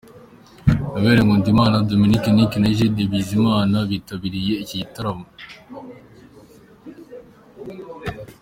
[1.01, 3.51] Noel Nkundimana, Dominic Nic na Egide Bizima
[3.89, 5.25] bitabiriye iki gitaramo.